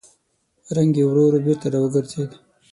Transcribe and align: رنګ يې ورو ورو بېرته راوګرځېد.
رنګ 0.77 0.91
يې 0.99 1.03
ورو 1.07 1.23
ورو 1.27 1.39
بېرته 1.45 1.67
راوګرځېد. 1.73 2.31